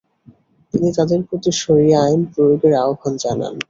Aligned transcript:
তিনি 0.73 0.89
তাদের 0.97 1.19
প্রতি 1.27 1.51
শরিয়া 1.61 1.99
আইন 2.05 2.21
প্রয়োগের 2.33 2.73
আহ্বান 2.83 3.13
জানান। 3.23 3.53